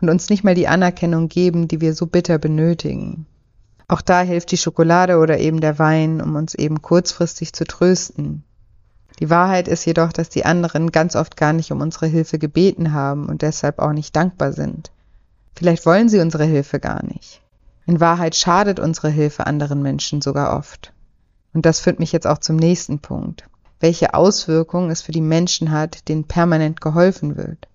[0.00, 3.26] und uns nicht mal die Anerkennung geben, die wir so bitter benötigen.
[3.88, 8.42] Auch da hilft die Schokolade oder eben der Wein, um uns eben kurzfristig zu trösten.
[9.20, 12.92] Die Wahrheit ist jedoch, dass die anderen ganz oft gar nicht um unsere Hilfe gebeten
[12.92, 14.90] haben und deshalb auch nicht dankbar sind.
[15.54, 17.40] Vielleicht wollen sie unsere Hilfe gar nicht.
[17.86, 20.92] In Wahrheit schadet unsere Hilfe anderen Menschen sogar oft.
[21.54, 23.44] Und das führt mich jetzt auch zum nächsten Punkt.
[23.80, 27.68] Welche Auswirkungen es für die Menschen hat, denen permanent geholfen wird.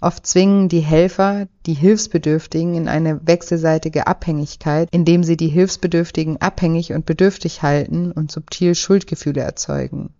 [0.00, 6.92] Oft zwingen die Helfer die Hilfsbedürftigen in eine wechselseitige Abhängigkeit, indem sie die Hilfsbedürftigen abhängig
[6.92, 10.10] und bedürftig halten und subtil Schuldgefühle erzeugen.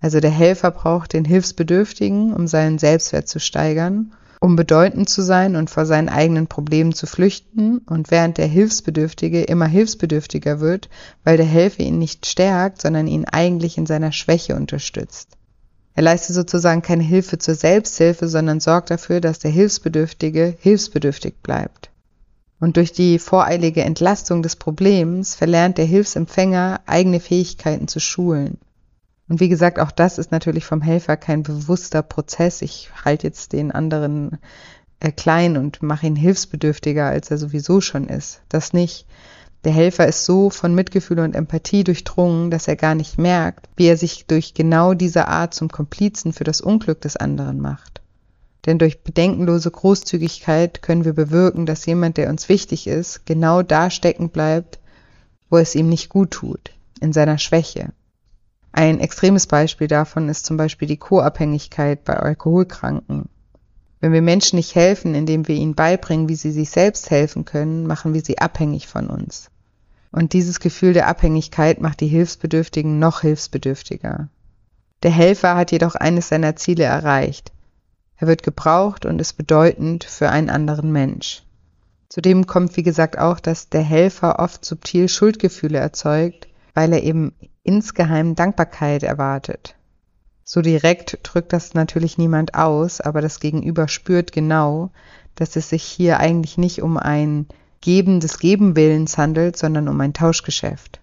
[0.00, 5.56] Also der Helfer braucht den Hilfsbedürftigen, um seinen Selbstwert zu steigern, um bedeutend zu sein
[5.56, 10.88] und vor seinen eigenen Problemen zu flüchten, und während der Hilfsbedürftige immer hilfsbedürftiger wird,
[11.24, 15.35] weil der Helfer ihn nicht stärkt, sondern ihn eigentlich in seiner Schwäche unterstützt.
[15.96, 21.88] Er leistet sozusagen keine Hilfe zur Selbsthilfe, sondern sorgt dafür, dass der Hilfsbedürftige hilfsbedürftig bleibt.
[22.60, 28.58] Und durch die voreilige Entlastung des Problems verlernt der Hilfsempfänger eigene Fähigkeiten zu schulen.
[29.28, 32.60] Und wie gesagt, auch das ist natürlich vom Helfer kein bewusster Prozess.
[32.60, 34.38] Ich halte jetzt den anderen
[35.00, 38.42] äh, klein und mach ihn hilfsbedürftiger, als er sowieso schon ist.
[38.50, 39.06] Das nicht.
[39.66, 43.88] Der Helfer ist so von Mitgefühl und Empathie durchdrungen, dass er gar nicht merkt, wie
[43.88, 48.00] er sich durch genau diese Art zum Komplizen für das Unglück des anderen macht.
[48.64, 53.90] Denn durch bedenkenlose Großzügigkeit können wir bewirken, dass jemand, der uns wichtig ist, genau da
[53.90, 54.78] stecken bleibt,
[55.50, 57.92] wo es ihm nicht gut tut, in seiner Schwäche.
[58.70, 63.28] Ein extremes Beispiel davon ist zum Beispiel die Co-Abhängigkeit bei Alkoholkranken.
[63.98, 67.84] Wenn wir Menschen nicht helfen, indem wir ihnen beibringen, wie sie sich selbst helfen können,
[67.88, 69.50] machen wir sie abhängig von uns.
[70.16, 74.30] Und dieses Gefühl der Abhängigkeit macht die Hilfsbedürftigen noch hilfsbedürftiger.
[75.02, 77.52] Der Helfer hat jedoch eines seiner Ziele erreicht,
[78.16, 81.42] er wird gebraucht und ist bedeutend für einen anderen Mensch.
[82.08, 87.34] Zudem kommt, wie gesagt, auch, dass der Helfer oft subtil Schuldgefühle erzeugt, weil er eben
[87.62, 89.74] insgeheim Dankbarkeit erwartet.
[90.44, 94.92] So direkt drückt das natürlich niemand aus, aber das Gegenüber spürt genau,
[95.34, 97.48] dass es sich hier eigentlich nicht um ein
[97.80, 101.00] Geben des Gebenwillens handelt, sondern um ein Tauschgeschäft.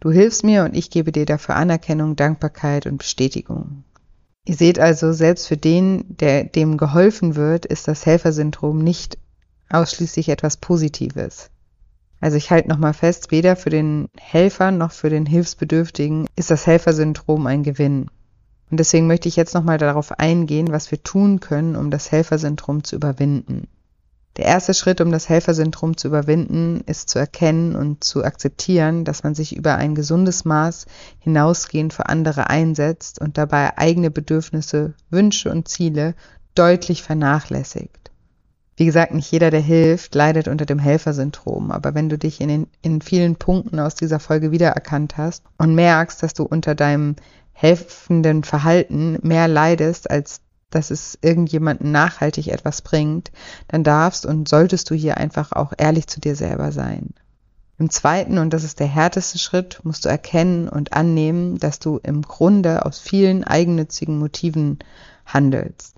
[0.00, 3.84] Du hilfst mir und ich gebe dir dafür Anerkennung, Dankbarkeit und Bestätigung.
[4.44, 9.18] Ihr seht also, selbst für den, der dem geholfen wird, ist das Helfersyndrom nicht
[9.68, 11.50] ausschließlich etwas Positives.
[12.20, 16.66] Also ich halte nochmal fest, weder für den Helfer noch für den Hilfsbedürftigen ist das
[16.66, 18.08] Helfersyndrom ein Gewinn.
[18.70, 22.84] Und deswegen möchte ich jetzt nochmal darauf eingehen, was wir tun können, um das Helfersyndrom
[22.84, 23.68] zu überwinden.
[24.38, 29.24] Der erste Schritt, um das Helfersyndrom zu überwinden, ist zu erkennen und zu akzeptieren, dass
[29.24, 30.86] man sich über ein gesundes Maß
[31.18, 36.14] hinausgehend für andere einsetzt und dabei eigene Bedürfnisse, Wünsche und Ziele
[36.54, 38.12] deutlich vernachlässigt.
[38.76, 42.48] Wie gesagt, nicht jeder, der hilft, leidet unter dem Helfersyndrom, aber wenn du dich in,
[42.48, 47.16] den, in vielen Punkten aus dieser Folge wiedererkannt hast und merkst, dass du unter deinem
[47.52, 53.30] helfenden Verhalten mehr leidest, als dass es irgendjemanden nachhaltig etwas bringt,
[53.68, 57.14] dann darfst und solltest du hier einfach auch ehrlich zu dir selber sein.
[57.78, 62.00] Im zweiten, und das ist der härteste Schritt, musst du erkennen und annehmen, dass du
[62.02, 64.80] im Grunde aus vielen eigennützigen Motiven
[65.24, 65.94] handelst.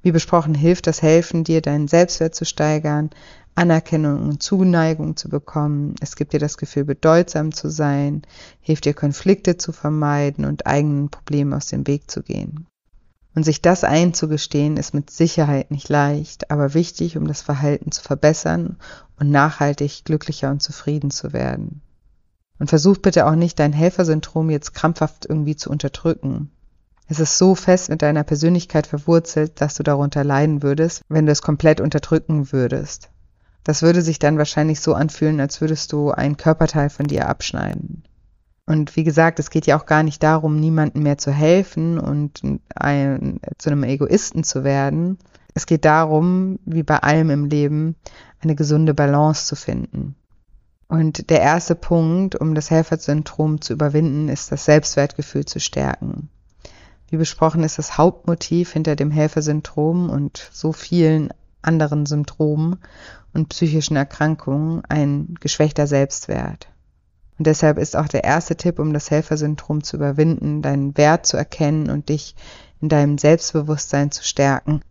[0.00, 3.10] Wie besprochen, hilft das Helfen dir, deinen Selbstwert zu steigern,
[3.54, 5.94] Anerkennung und Zuneigung zu bekommen.
[6.00, 8.22] Es gibt dir das Gefühl, bedeutsam zu sein,
[8.60, 12.66] hilft dir, Konflikte zu vermeiden und eigenen Problemen aus dem Weg zu gehen.
[13.34, 18.02] Und sich das einzugestehen, ist mit Sicherheit nicht leicht, aber wichtig, um das Verhalten zu
[18.02, 18.76] verbessern
[19.18, 21.80] und nachhaltig glücklicher und zufrieden zu werden.
[22.58, 26.50] Und versuch bitte auch nicht, dein Helfersyndrom jetzt krampfhaft irgendwie zu unterdrücken.
[27.08, 31.32] Es ist so fest mit deiner Persönlichkeit verwurzelt, dass du darunter leiden würdest, wenn du
[31.32, 33.10] es komplett unterdrücken würdest.
[33.64, 38.04] Das würde sich dann wahrscheinlich so anfühlen, als würdest du ein Körperteil von dir abschneiden.
[38.66, 42.40] Und wie gesagt, es geht ja auch gar nicht darum, niemandem mehr zu helfen und
[42.74, 45.18] ein, zu einem Egoisten zu werden.
[45.54, 47.96] Es geht darum, wie bei allem im Leben,
[48.40, 50.14] eine gesunde Balance zu finden.
[50.88, 56.28] Und der erste Punkt, um das Helfersyndrom zu überwinden, ist das Selbstwertgefühl zu stärken.
[57.08, 61.30] Wie besprochen ist das Hauptmotiv hinter dem Helfersyndrom und so vielen
[61.62, 62.78] anderen Symptomen
[63.32, 66.71] und psychischen Erkrankungen ein geschwächter Selbstwert.
[67.38, 71.36] Und deshalb ist auch der erste Tipp, um das Helfersyndrom zu überwinden, deinen Wert zu
[71.36, 72.36] erkennen und dich
[72.80, 74.82] in deinem Selbstbewusstsein zu stärken.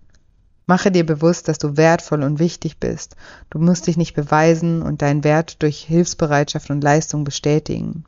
[0.66, 3.16] Mache dir bewusst, dass du wertvoll und wichtig bist.
[3.50, 8.06] Du musst dich nicht beweisen und deinen Wert durch Hilfsbereitschaft und Leistung bestätigen.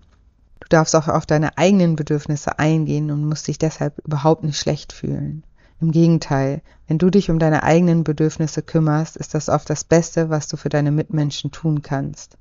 [0.60, 4.94] Du darfst auch auf deine eigenen Bedürfnisse eingehen und musst dich deshalb überhaupt nicht schlecht
[4.94, 5.44] fühlen.
[5.82, 10.30] Im Gegenteil, wenn du dich um deine eigenen Bedürfnisse kümmerst, ist das oft das Beste,
[10.30, 12.38] was du für deine Mitmenschen tun kannst.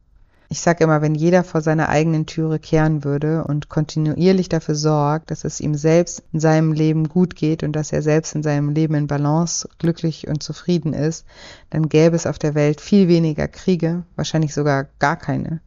[0.52, 5.30] Ich sage immer, wenn jeder vor seiner eigenen Türe kehren würde und kontinuierlich dafür sorgt,
[5.30, 8.68] dass es ihm selbst in seinem Leben gut geht und dass er selbst in seinem
[8.68, 11.24] Leben in Balance, glücklich und zufrieden ist,
[11.70, 15.62] dann gäbe es auf der Welt viel weniger Kriege, wahrscheinlich sogar gar keine.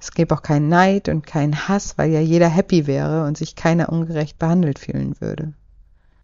[0.00, 3.54] Es gäbe auch keinen Neid und keinen Hass, weil ja jeder happy wäre und sich
[3.54, 5.52] keiner ungerecht behandelt fühlen würde.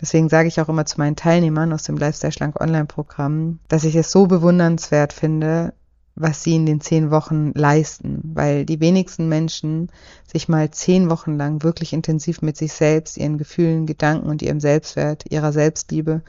[0.00, 3.94] Deswegen sage ich auch immer zu meinen Teilnehmern aus dem Lifestyle Schlank Online-Programm, dass ich
[3.94, 5.74] es so bewundernswert finde,
[6.14, 9.90] was sie in den zehn Wochen leisten, weil die wenigsten Menschen
[10.30, 14.60] sich mal zehn Wochen lang wirklich intensiv mit sich selbst, ihren Gefühlen, Gedanken und ihrem
[14.60, 16.22] Selbstwert, ihrer Selbstliebe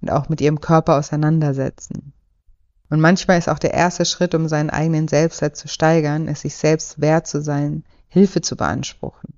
[0.00, 2.12] und auch mit ihrem Körper auseinandersetzen.
[2.90, 6.54] Und manchmal ist auch der erste Schritt, um seinen eigenen Selbstwert zu steigern, es sich
[6.54, 9.37] selbst wert zu sein, Hilfe zu beanspruchen.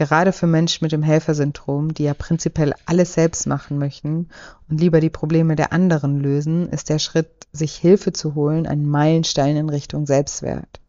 [0.00, 4.30] Gerade für Menschen mit dem Helfersyndrom, die ja prinzipiell alles selbst machen möchten
[4.70, 8.86] und lieber die Probleme der anderen lösen, ist der Schritt, sich Hilfe zu holen, ein
[8.86, 10.80] Meilenstein in Richtung Selbstwert.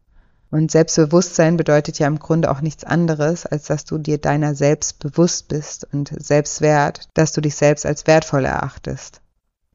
[0.50, 4.98] Und Selbstbewusstsein bedeutet ja im Grunde auch nichts anderes, als dass du dir deiner selbst
[4.98, 9.20] bewusst bist und Selbstwert, dass du dich selbst als wertvoll erachtest.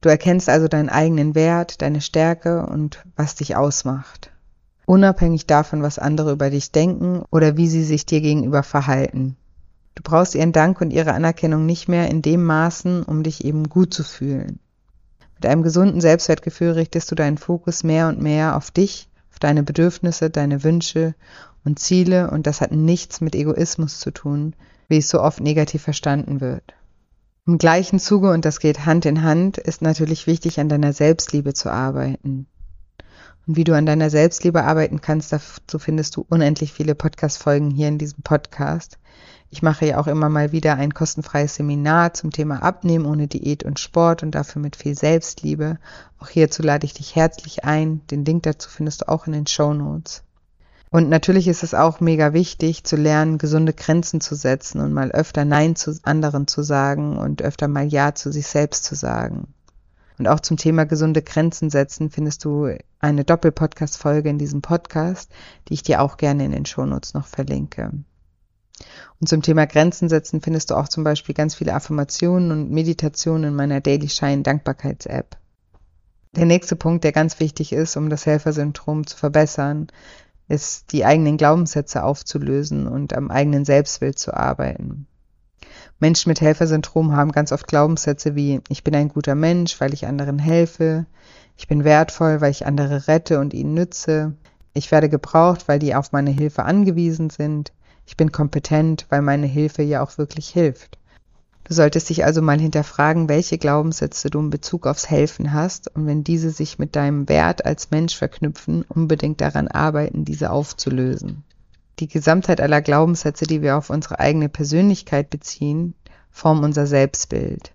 [0.01, 4.31] Du erkennst also deinen eigenen Wert, deine Stärke und was dich ausmacht.
[4.87, 9.35] Unabhängig davon, was andere über dich denken oder wie sie sich dir gegenüber verhalten.
[9.95, 13.67] Du brauchst ihren Dank und ihre Anerkennung nicht mehr in dem Maßen, um dich eben
[13.67, 14.59] gut zu fühlen.
[15.35, 19.61] Mit einem gesunden Selbstwertgefühl richtest du deinen Fokus mehr und mehr auf dich, auf deine
[19.61, 21.15] Bedürfnisse, deine Wünsche
[21.65, 24.55] und Ziele und das hat nichts mit Egoismus zu tun,
[24.87, 26.63] wie es so oft negativ verstanden wird.
[27.45, 31.53] Im gleichen Zuge, und das geht Hand in Hand, ist natürlich wichtig, an deiner Selbstliebe
[31.53, 32.47] zu arbeiten.
[33.47, 37.87] Und wie du an deiner Selbstliebe arbeiten kannst, dazu findest du unendlich viele Podcast-Folgen hier
[37.87, 38.99] in diesem Podcast.
[39.49, 43.63] Ich mache ja auch immer mal wieder ein kostenfreies Seminar zum Thema Abnehmen ohne Diät
[43.63, 45.79] und Sport und dafür mit viel Selbstliebe.
[46.19, 48.05] Auch hierzu lade ich dich herzlich ein.
[48.07, 50.23] Den Link dazu findest du auch in den Show Notes.
[50.89, 55.11] Und natürlich ist es auch mega wichtig zu lernen, gesunde Grenzen zu setzen und mal
[55.11, 59.53] öfter Nein zu anderen zu sagen und öfter mal Ja zu sich selbst zu sagen.
[60.17, 65.31] Und auch zum Thema gesunde Grenzen setzen findest du eine Doppelpodcast-Folge in diesem Podcast,
[65.67, 67.91] die ich dir auch gerne in den Shownotes noch verlinke.
[69.19, 73.49] Und zum Thema Grenzen setzen findest du auch zum Beispiel ganz viele Affirmationen und Meditationen
[73.49, 75.37] in meiner Daily Shine Dankbarkeits-App.
[76.35, 79.87] Der nächste Punkt, der ganz wichtig ist, um das Helfersyndrom zu verbessern,
[80.47, 85.07] ist, die eigenen Glaubenssätze aufzulösen und am eigenen Selbstbild zu arbeiten.
[85.99, 90.05] Menschen mit Helfersyndrom haben ganz oft Glaubenssätze wie ich bin ein guter Mensch, weil ich
[90.05, 91.07] anderen helfe,
[91.57, 94.33] ich bin wertvoll, weil ich andere rette und ihnen nütze,
[94.73, 97.73] ich werde gebraucht, weil die auf meine Hilfe angewiesen sind,
[98.05, 100.99] ich bin kompetent, weil meine Hilfe ja auch wirklich hilft.
[101.63, 106.05] Du solltest dich also mal hinterfragen, welche Glaubenssätze du in Bezug aufs Helfen hast und
[106.05, 111.43] wenn diese sich mit deinem Wert als Mensch verknüpfen, unbedingt daran arbeiten, diese aufzulösen.
[111.99, 115.95] Die Gesamtheit aller Glaubenssätze, die wir auf unsere eigene Persönlichkeit beziehen,
[116.29, 117.73] formen unser Selbstbild.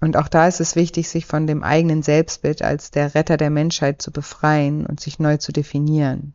[0.00, 3.50] Und auch da ist es wichtig, sich von dem eigenen Selbstbild als der Retter der
[3.50, 6.34] Menschheit zu befreien und sich neu zu definieren.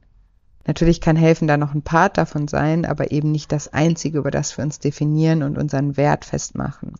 [0.65, 4.31] Natürlich kann helfen da noch ein Part davon sein, aber eben nicht das einzige, über
[4.31, 6.93] das wir uns definieren und unseren Wert festmachen.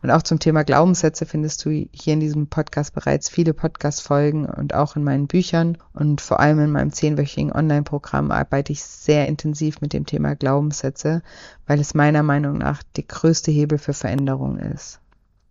[0.00, 4.74] Und auch zum Thema Glaubenssätze findest du hier in diesem Podcast bereits viele Podcast-Folgen und
[4.74, 5.78] auch in meinen Büchern.
[5.92, 11.22] Und vor allem in meinem zehnwöchigen Online-Programm arbeite ich sehr intensiv mit dem Thema Glaubenssätze,
[11.66, 15.00] weil es meiner Meinung nach der größte Hebel für Veränderung ist.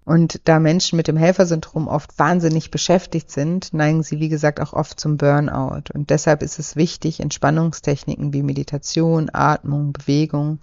[0.05, 4.71] Und da Menschen mit dem Helfersyndrom oft wahnsinnig beschäftigt sind, neigen sie, wie gesagt, auch
[4.71, 5.91] oft zum Burnout.
[5.93, 10.59] Und deshalb ist es wichtig, Entspannungstechniken wie Meditation, Atmung, Bewegung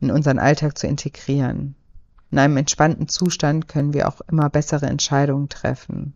[0.00, 1.74] in unseren Alltag zu integrieren.
[2.30, 6.14] In einem entspannten Zustand können wir auch immer bessere Entscheidungen treffen.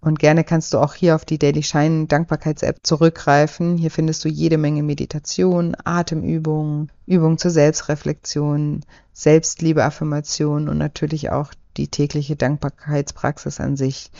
[0.00, 3.76] Und gerne kannst du auch hier auf die Daily Shine Dankbarkeits-App zurückgreifen.
[3.76, 8.80] Hier findest du jede Menge Meditation, Atemübungen, Übungen zur Selbstreflexion,
[9.12, 14.10] Selbstliebe-Affirmation und natürlich auch die tägliche Dankbarkeitspraxis an sich,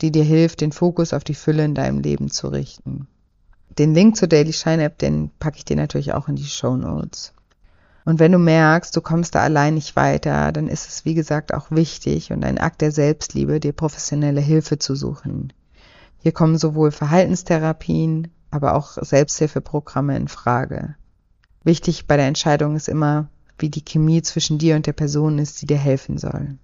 [0.00, 3.08] die dir hilft, den Fokus auf die Fülle in deinem Leben zu richten.
[3.78, 6.76] Den Link zur Daily Shine App, den packe ich dir natürlich auch in die Show
[6.76, 7.32] Notes.
[8.04, 11.54] Und wenn du merkst, du kommst da allein nicht weiter, dann ist es wie gesagt
[11.54, 15.52] auch wichtig und ein Akt der Selbstliebe, dir professionelle Hilfe zu suchen.
[16.18, 20.96] Hier kommen sowohl Verhaltenstherapien, aber auch Selbsthilfeprogramme in Frage.
[21.64, 25.62] Wichtig bei der Entscheidung ist immer, wie die Chemie zwischen dir und der Person ist,
[25.62, 26.58] die dir helfen soll.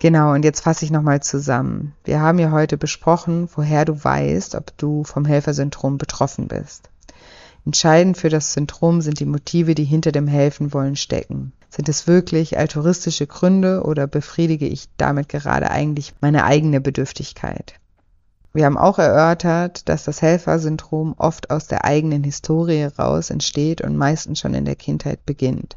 [0.00, 1.94] Genau, und jetzt fasse ich nochmal zusammen.
[2.04, 6.90] Wir haben ja heute besprochen, woher du weißt, ob du vom Helfersyndrom betroffen bist.
[7.66, 11.52] Entscheidend für das Syndrom sind die Motive, die hinter dem Helfen wollen stecken.
[11.68, 17.74] Sind es wirklich altruistische Gründe oder befriedige ich damit gerade eigentlich meine eigene Bedürftigkeit?
[18.52, 23.96] Wir haben auch erörtert, dass das Helfersyndrom oft aus der eigenen Historie raus entsteht und
[23.96, 25.76] meistens schon in der Kindheit beginnt.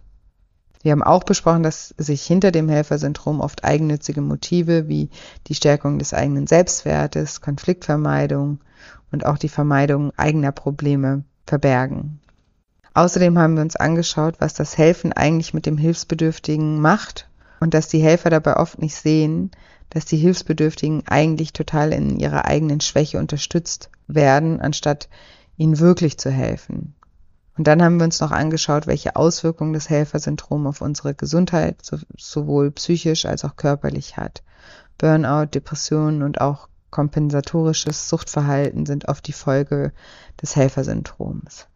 [0.81, 5.09] Wir haben auch besprochen, dass sich hinter dem Helfersyndrom oft eigennützige Motive wie
[5.47, 8.59] die Stärkung des eigenen Selbstwertes, Konfliktvermeidung
[9.11, 12.19] und auch die Vermeidung eigener Probleme verbergen.
[12.93, 17.27] Außerdem haben wir uns angeschaut, was das Helfen eigentlich mit dem Hilfsbedürftigen macht
[17.59, 19.51] und dass die Helfer dabei oft nicht sehen,
[19.89, 25.09] dass die Hilfsbedürftigen eigentlich total in ihrer eigenen Schwäche unterstützt werden, anstatt
[25.57, 26.95] ihnen wirklich zu helfen.
[27.57, 31.77] Und dann haben wir uns noch angeschaut, welche Auswirkungen das Helfersyndrom auf unsere Gesundheit
[32.17, 34.41] sowohl psychisch als auch körperlich hat.
[34.97, 39.91] Burnout, Depressionen und auch kompensatorisches Suchtverhalten sind oft die Folge
[40.39, 41.67] des Helfersyndroms.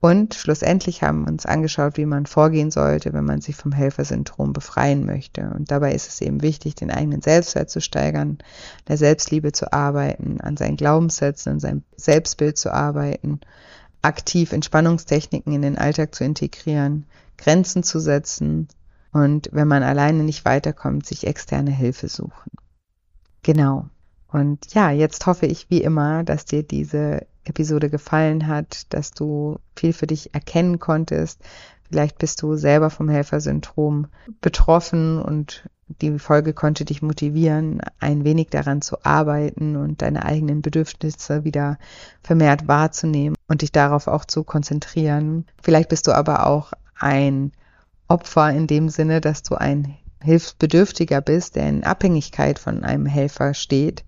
[0.00, 4.52] Und schlussendlich haben wir uns angeschaut, wie man vorgehen sollte, wenn man sich vom Helfersyndrom
[4.52, 5.50] befreien möchte.
[5.56, 8.36] Und dabei ist es eben wichtig, den eigenen Selbstwert zu steigern,
[8.86, 13.40] der Selbstliebe zu arbeiten, an seinen Glaubenssätzen, an seinem Selbstbild zu arbeiten,
[14.02, 17.06] aktiv Entspannungstechniken in den Alltag zu integrieren,
[17.38, 18.68] Grenzen zu setzen
[19.12, 22.52] und wenn man alleine nicht weiterkommt, sich externe Hilfe suchen.
[23.42, 23.88] Genau.
[24.32, 29.58] Und ja, jetzt hoffe ich wie immer, dass dir diese Episode gefallen hat, dass du
[29.74, 31.40] viel für dich erkennen konntest.
[31.88, 34.06] Vielleicht bist du selber vom Helfersyndrom
[34.40, 35.64] betroffen und
[36.00, 41.78] die Folge konnte dich motivieren, ein wenig daran zu arbeiten und deine eigenen Bedürfnisse wieder
[42.22, 45.46] vermehrt wahrzunehmen und dich darauf auch zu konzentrieren.
[45.60, 47.50] Vielleicht bist du aber auch ein
[48.06, 53.54] Opfer in dem Sinne, dass du ein Hilfsbedürftiger bist, der in Abhängigkeit von einem Helfer
[53.54, 54.04] steht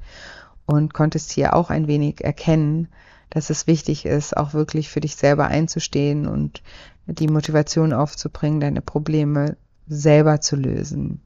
[0.67, 2.89] und konntest hier auch ein wenig erkennen,
[3.31, 6.63] dass es wichtig ist, auch wirklich für dich selber einzustehen und
[7.07, 9.57] die Motivation aufzubringen, deine Probleme
[9.89, 11.21] selber zu lösen.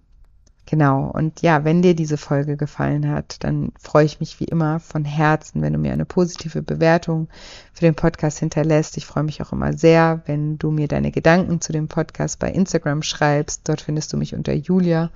[0.69, 1.05] Genau.
[1.05, 5.05] Und ja, wenn dir diese Folge gefallen hat, dann freue ich mich wie immer von
[5.05, 7.29] Herzen, wenn du mir eine positive Bewertung
[7.73, 8.97] für den Podcast hinterlässt.
[8.97, 12.51] Ich freue mich auch immer sehr, wenn du mir deine Gedanken zu dem Podcast bei
[12.51, 13.69] Instagram schreibst.
[13.69, 15.11] Dort findest du mich unter Julia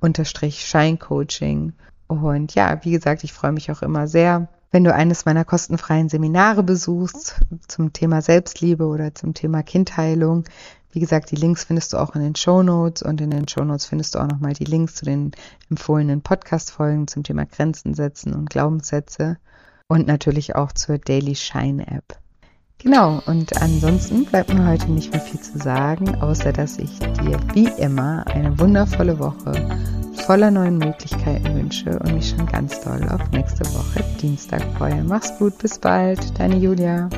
[0.00, 1.72] unterstrich Scheincoaching.
[2.06, 6.10] Und ja, wie gesagt, ich freue mich auch immer sehr, wenn du eines meiner kostenfreien
[6.10, 10.44] Seminare besuchst zum Thema Selbstliebe oder zum Thema Kindheilung.
[10.92, 13.64] Wie gesagt, die Links findest du auch in den Show Notes und in den Show
[13.64, 15.30] Notes findest du auch nochmal die Links zu den
[15.68, 19.38] empfohlenen Podcast-Folgen zum Thema Grenzen setzen und Glaubenssätze
[19.86, 22.18] und natürlich auch zur Daily Shine App.
[22.78, 27.38] Genau, und ansonsten bleibt mir heute nicht mehr viel zu sagen, außer dass ich dir
[27.52, 29.52] wie immer eine wundervolle Woche
[30.26, 35.02] voller neuen Möglichkeiten wünsche und mich schon ganz doll auf nächste Woche Dienstag freue.
[35.04, 37.08] Mach's gut, bis bald, deine Julia.